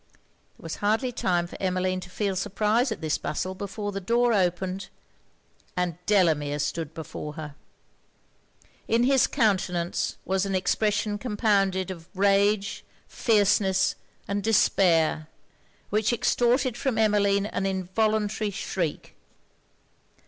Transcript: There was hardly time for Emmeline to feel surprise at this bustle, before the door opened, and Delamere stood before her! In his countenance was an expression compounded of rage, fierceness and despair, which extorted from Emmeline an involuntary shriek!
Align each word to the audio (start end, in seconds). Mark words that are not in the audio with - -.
There 0.57 0.63
was 0.63 0.77
hardly 0.77 1.11
time 1.11 1.45
for 1.45 1.61
Emmeline 1.61 1.99
to 1.99 2.09
feel 2.09 2.35
surprise 2.35 2.91
at 2.91 3.01
this 3.01 3.19
bustle, 3.19 3.53
before 3.53 3.91
the 3.91 4.01
door 4.01 4.33
opened, 4.33 4.89
and 5.77 5.95
Delamere 6.07 6.57
stood 6.57 6.95
before 6.95 7.33
her! 7.33 7.53
In 8.87 9.03
his 9.03 9.27
countenance 9.27 10.17
was 10.25 10.43
an 10.43 10.55
expression 10.55 11.19
compounded 11.19 11.91
of 11.91 12.09
rage, 12.15 12.83
fierceness 13.07 13.93
and 14.27 14.41
despair, 14.43 15.27
which 15.91 16.11
extorted 16.11 16.75
from 16.75 16.97
Emmeline 16.97 17.45
an 17.45 17.67
involuntary 17.67 18.49
shriek! 18.49 19.15